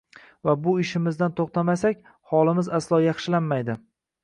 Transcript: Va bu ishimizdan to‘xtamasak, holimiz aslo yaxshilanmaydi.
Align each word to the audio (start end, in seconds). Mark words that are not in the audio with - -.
Va 0.47 0.53
bu 0.67 0.71
ishimizdan 0.83 1.35
to‘xtamasak, 1.41 2.01
holimiz 2.33 2.73
aslo 2.81 3.03
yaxshilanmaydi. 3.07 3.81